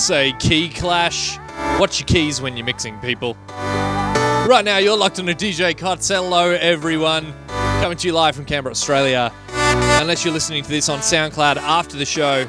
[0.00, 1.38] say key clash.
[1.78, 3.36] Watch your keys when you're mixing, people.
[3.48, 6.08] Right now, you're locked on a DJ Cots.
[6.08, 7.34] Hello, everyone.
[7.48, 9.32] Coming to you live from Canberra, Australia.
[10.00, 12.46] Unless you're listening to this on SoundCloud after the show,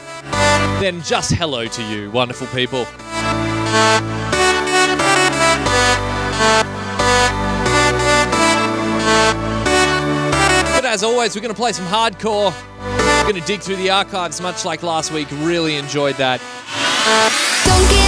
[0.80, 2.86] then just hello to you, wonderful people.
[10.74, 12.54] But as always, we're going to play some hardcore.
[12.80, 15.28] We're going to dig through the archives much like last week.
[15.32, 16.42] Really enjoyed that.
[17.04, 18.01] Don't give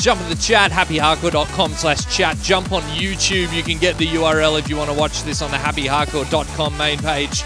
[0.00, 2.36] Jump in the chat, happyhardcore.com slash chat.
[2.38, 3.54] Jump on YouTube.
[3.54, 6.98] You can get the URL if you want to watch this on the happyhardcore.com main
[6.98, 7.42] page.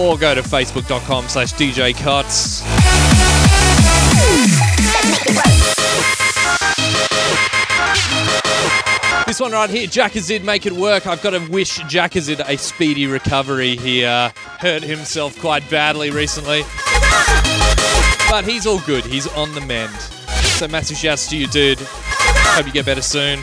[0.00, 2.62] Or go to facebook.com slash DJ Cuts.
[9.26, 11.06] This one right here, Jakazid, make it work.
[11.06, 13.76] I've got to wish Jakazid a speedy recovery.
[13.76, 14.30] He uh,
[14.60, 16.62] hurt himself quite badly recently.
[18.28, 19.04] But he's all good.
[19.04, 20.23] He's on the mend.
[20.54, 21.80] So massive shouts to you, dude.
[21.80, 23.40] Hope you get better soon.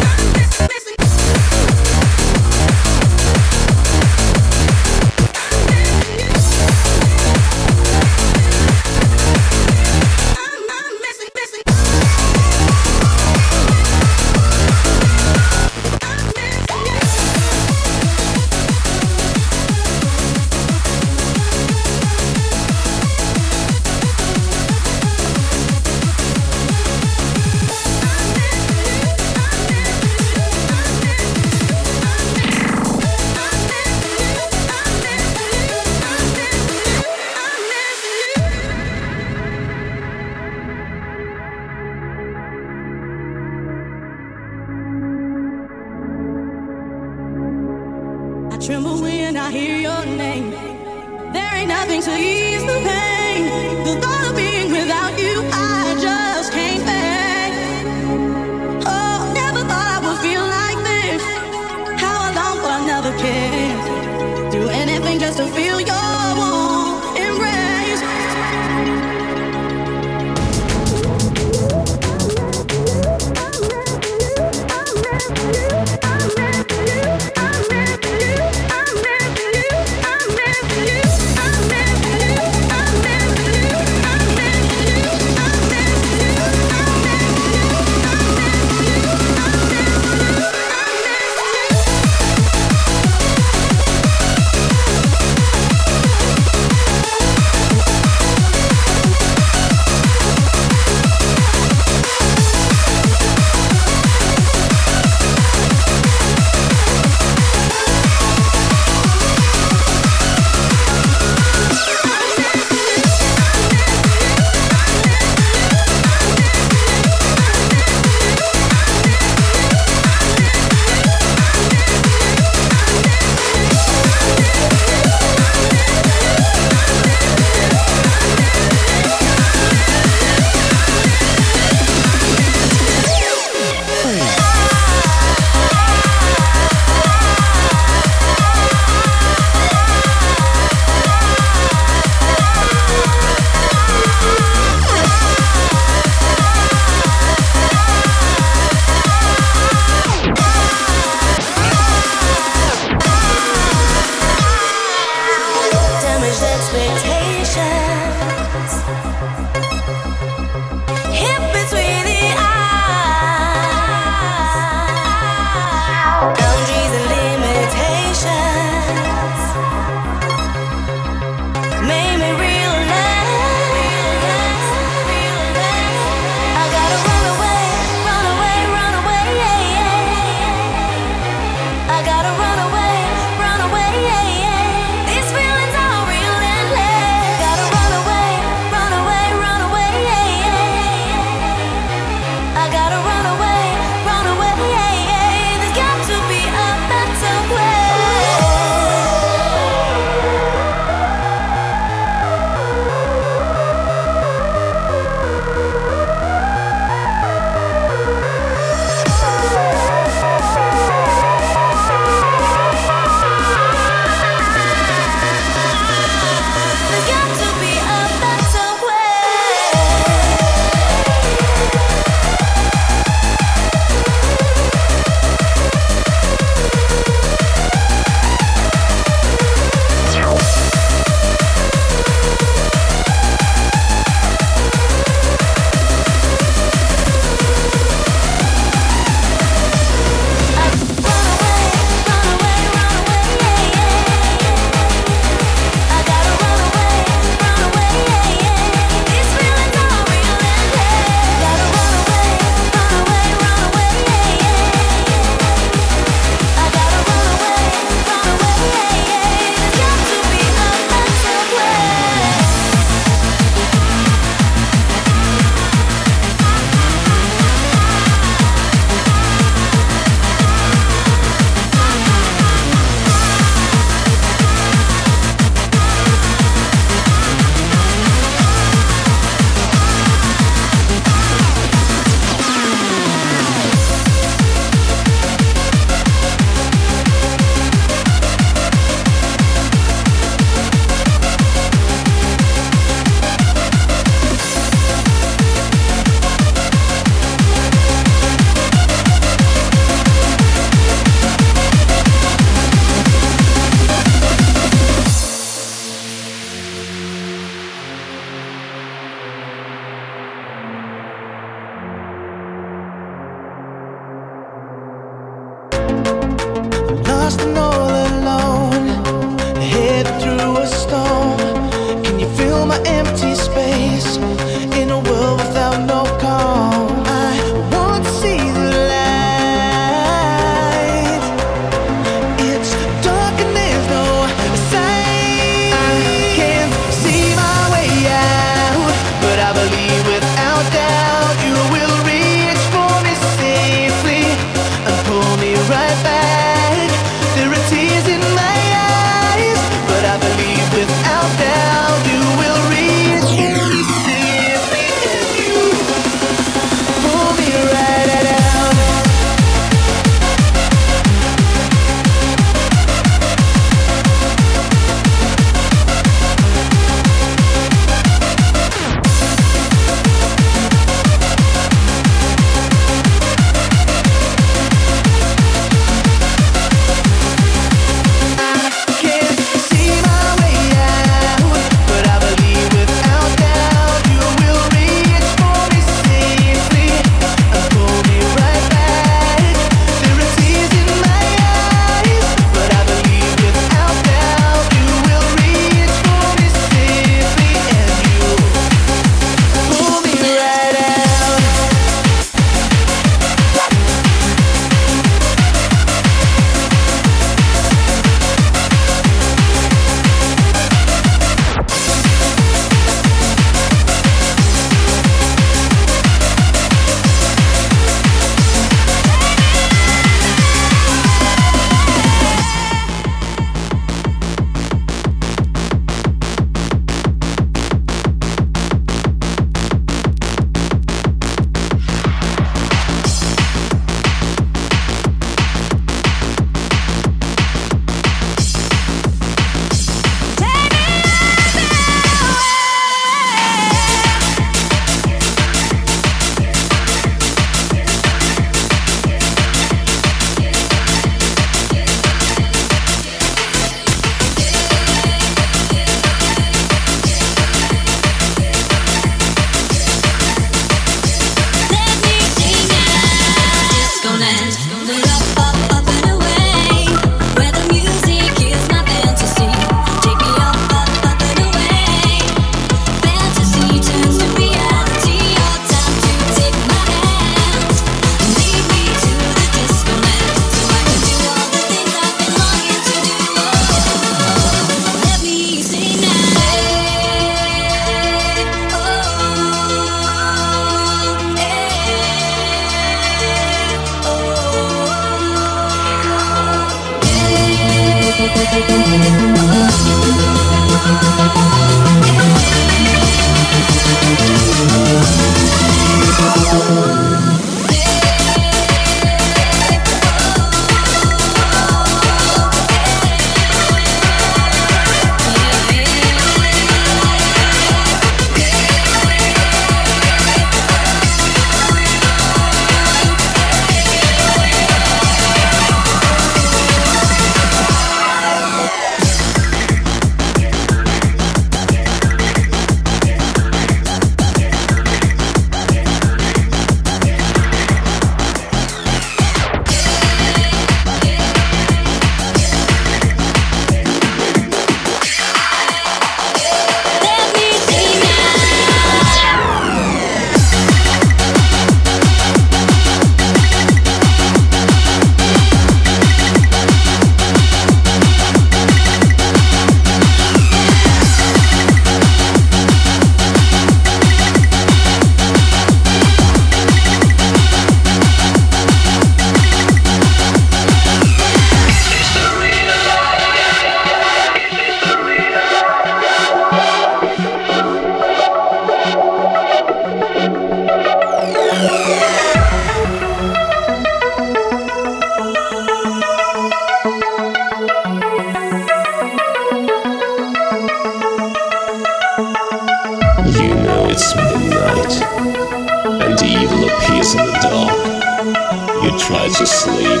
[599.06, 600.00] try to sleep,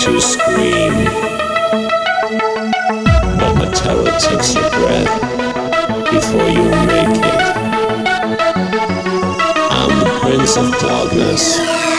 [0.00, 0.94] to scream.
[3.38, 5.12] But terror takes a breath
[6.10, 7.42] before you make it.
[9.70, 11.89] I'm the Prince of Darkness.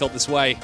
[0.00, 0.56] Felt this way.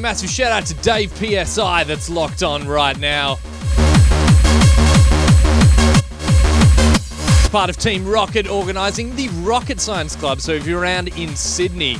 [0.00, 3.38] Massive shout out to Dave PSI that's locked on right now.
[7.50, 10.40] Part of Team Rocket organising the Rocket Science Club.
[10.40, 11.96] So if you're around in Sydney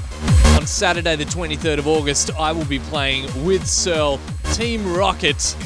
[0.56, 4.18] on Saturday, the 23rd of August, I will be playing with Searle,
[4.52, 5.56] Team Rocket,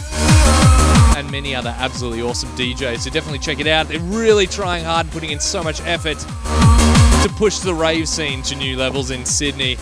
[1.16, 3.00] and many other absolutely awesome DJs.
[3.00, 3.88] So definitely check it out.
[3.88, 8.56] They're really trying hard, putting in so much effort to push the rave scene to
[8.56, 9.76] new levels in Sydney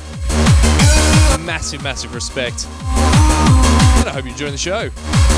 [1.42, 2.66] massive, massive respect.
[2.66, 5.31] And I hope you're enjoying the show.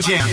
[0.00, 0.26] Jam.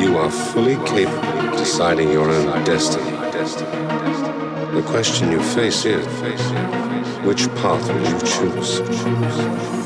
[0.00, 3.10] You are fully capable of deciding your own destiny.
[4.72, 6.06] The question you face is
[7.24, 9.79] which path will you choose?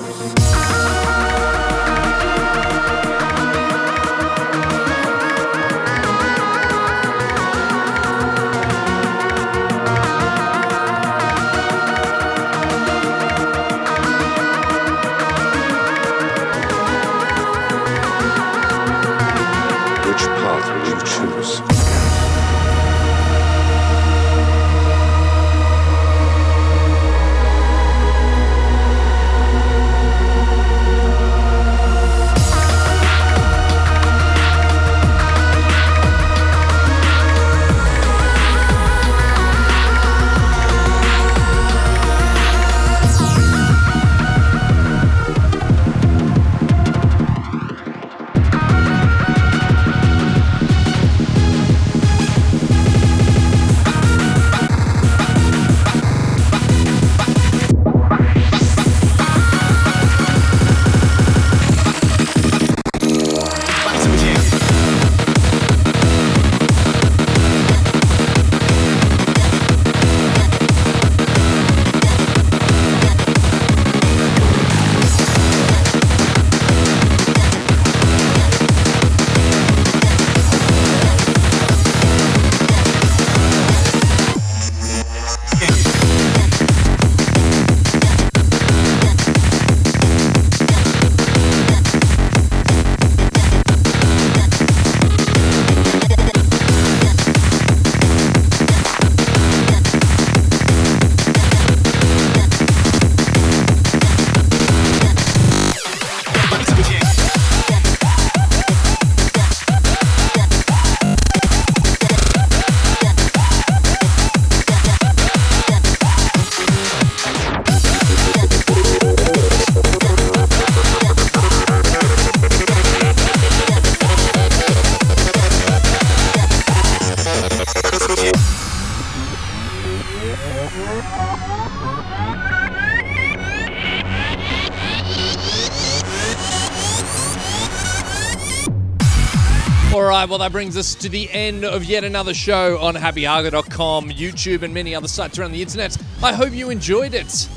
[140.35, 144.75] Well, that brings us to the end of yet another show on happyhardcore.com, YouTube, and
[144.75, 145.97] many other sites around the internet.
[146.25, 147.49] I hope you enjoyed it.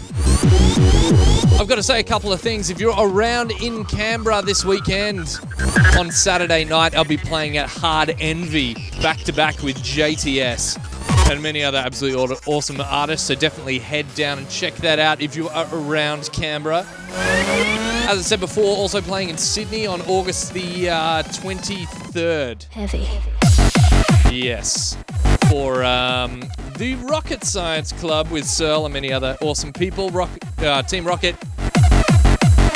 [1.59, 2.69] I've got to say a couple of things.
[2.69, 5.39] If you're around in Canberra this weekend,
[5.97, 11.41] on Saturday night, I'll be playing at Hard Envy back to back with JTS and
[11.41, 13.25] many other absolutely awesome artists.
[13.25, 16.85] So definitely head down and check that out if you are around Canberra.
[18.07, 22.63] As I said before, also playing in Sydney on August the uh, 23rd.
[22.69, 23.05] Heavy.
[24.33, 24.95] Yes.
[25.49, 26.41] For um,
[26.77, 30.09] the Rocket Science Club with Searle and many other awesome people.
[30.11, 30.29] Rock,
[30.59, 31.35] uh, Team Rocket.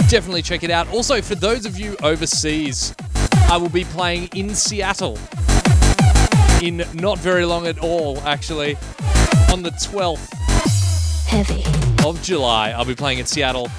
[0.10, 0.90] Definitely check it out.
[0.90, 2.94] Also, for those of you overseas,
[3.50, 5.18] I will be playing in Seattle
[6.62, 8.76] in not very long at all, actually.
[9.50, 10.34] On the 12th
[11.26, 11.64] Heavy.
[12.06, 13.70] of July, I'll be playing in Seattle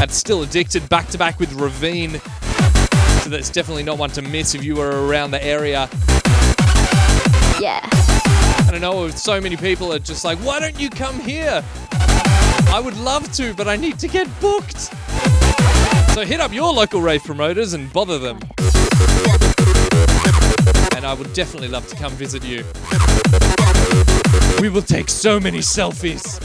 [0.00, 2.20] at Still Addicted back to back with Ravine.
[3.22, 5.88] So that's definitely not one to miss if you are around the area.
[7.60, 7.80] Yeah.
[8.66, 11.64] And I know so many people are just like, why don't you come here?
[12.70, 14.92] I would love to, but I need to get booked.
[16.12, 18.38] So hit up your local rave promoters and bother them.
[20.94, 22.64] And I would definitely love to come visit you.
[24.60, 26.38] We will take so many selfies.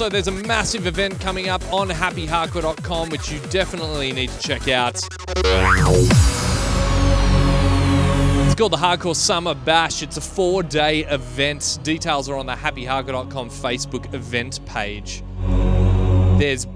[0.00, 4.68] Also, there's a massive event coming up on happyhardcore.com, which you definitely need to check
[4.68, 4.94] out.
[4.94, 5.04] It's
[8.54, 10.04] called the Hardcore Summer Bash.
[10.04, 11.80] It's a four day event.
[11.82, 15.24] Details are on the happyhardcore.com Facebook event page.
[16.38, 16.68] There's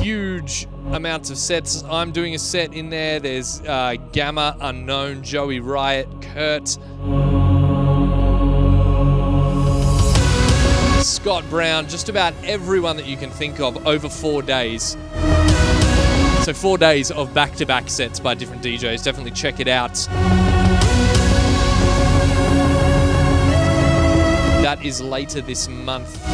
[0.00, 1.82] huge amounts of sets.
[1.82, 3.18] I'm doing a set in there.
[3.18, 6.78] There's uh, Gammer, Unknown, Joey Riot, Kurt,
[11.20, 14.96] Scott Brown, just about everyone that you can think of over four days.
[16.44, 19.04] So, four days of back to back sets by different DJs.
[19.04, 19.92] Definitely check it out.
[24.62, 26.26] That is later this month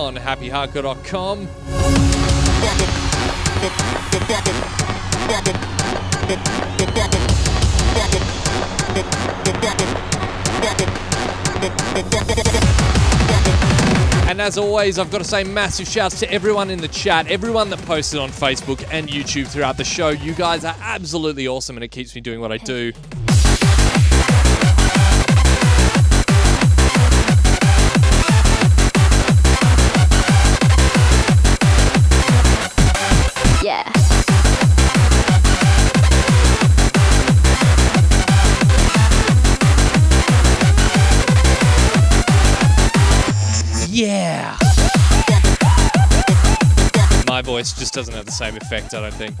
[0.00, 1.48] on happyhardcore.com.
[14.38, 17.70] And as always, I've got to say massive shouts to everyone in the chat, everyone
[17.70, 20.10] that posted on Facebook and YouTube throughout the show.
[20.10, 22.92] You guys are absolutely awesome and it keeps me doing what I do.
[47.78, 49.36] Just doesn't have the same effect, I don't think.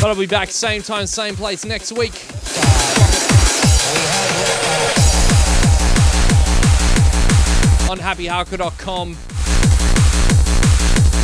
[0.00, 2.43] But I'll be back same time, same place next week.
[7.94, 9.16] On happyhardcore.com.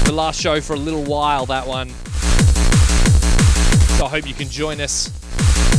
[0.05, 1.89] The last show for a little while, that one.
[3.99, 5.11] So I hope you can join us.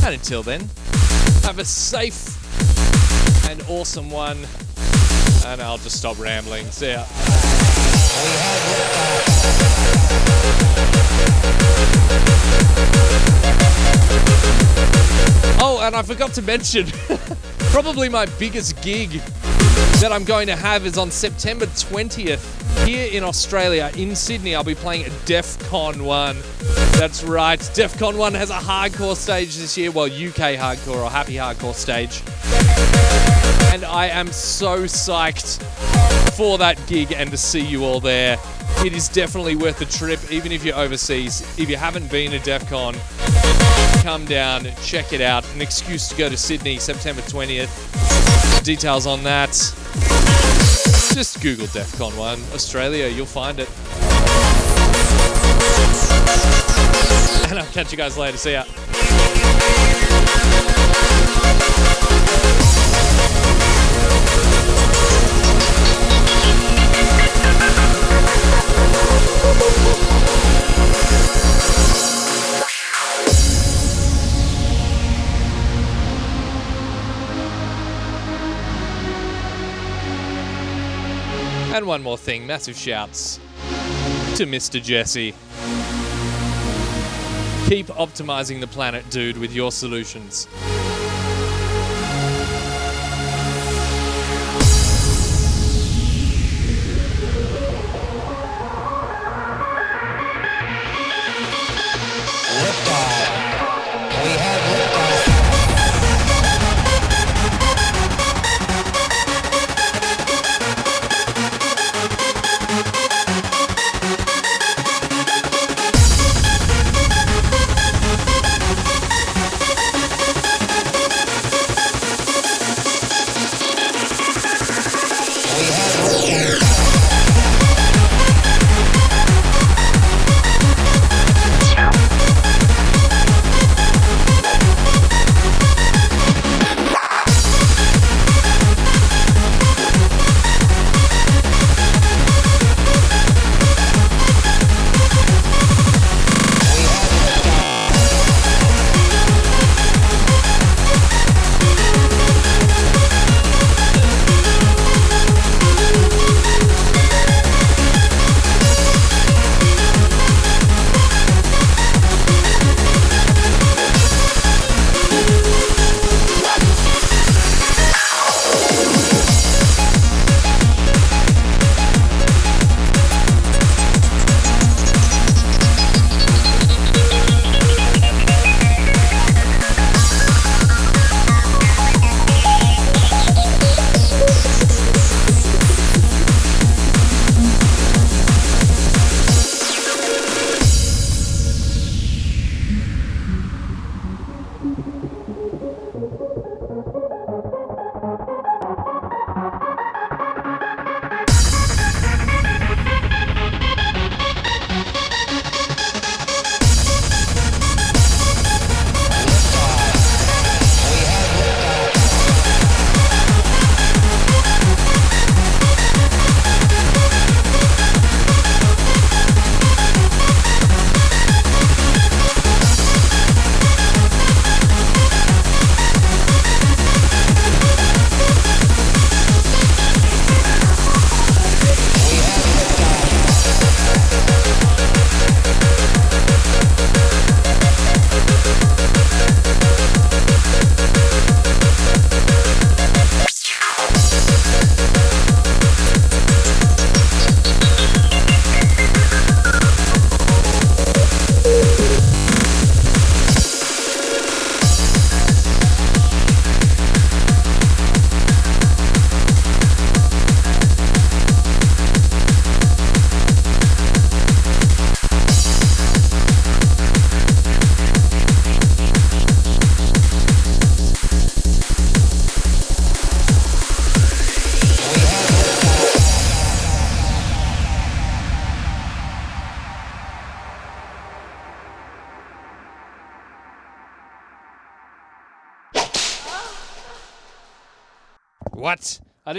[0.03, 0.69] And until then,
[1.43, 2.35] have a safe
[3.49, 4.39] and awesome one.
[5.45, 6.65] And I'll just stop rambling.
[6.71, 7.05] See ya.
[15.63, 16.87] Oh, and I forgot to mention,
[17.71, 19.21] probably my biggest gig
[20.01, 24.55] that I'm going to have is on September 20th here in Australia, in Sydney.
[24.55, 26.37] I'll be playing DEF CON 1.
[26.93, 31.75] That's right, Defqon.1 has a hardcore stage this year, well, UK hardcore or happy hardcore
[31.75, 32.23] stage.
[33.71, 35.61] And I am so psyched
[36.35, 38.39] for that gig and to see you all there.
[38.83, 41.41] It is definitely worth the trip, even if you're overseas.
[41.59, 42.95] If you haven't been to Defqon,
[44.01, 45.47] come down, check it out.
[45.53, 48.10] An excuse to go to Sydney, September 20th.
[48.63, 49.49] Details on that.
[51.13, 53.67] Just Google Defqon.1 Australia, you'll find it.
[57.49, 58.37] And I'll catch you guys later.
[58.37, 58.63] See ya.
[81.91, 83.37] One more thing, massive shouts
[84.37, 84.81] to Mr.
[84.81, 85.33] Jesse.
[87.67, 90.47] Keep optimizing the planet, dude, with your solutions.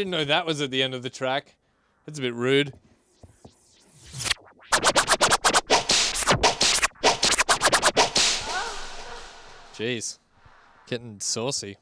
[0.02, 1.54] Didn't know that was at the end of the track.
[2.04, 2.72] That's a bit rude.
[9.76, 10.18] Jeez.
[10.88, 11.76] Getting saucy.